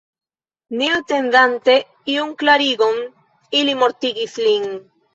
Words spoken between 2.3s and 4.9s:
klarigon ili mortigis lin.